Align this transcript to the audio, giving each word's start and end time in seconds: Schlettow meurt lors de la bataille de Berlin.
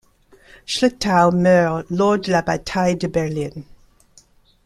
Schlettow 0.65 1.29
meurt 1.31 1.85
lors 1.91 2.17
de 2.17 2.31
la 2.31 2.41
bataille 2.41 2.95
de 2.97 3.05
Berlin. 3.05 3.61